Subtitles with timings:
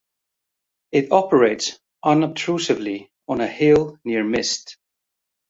[0.91, 4.77] It operates unobtrusively on a hill near Mist.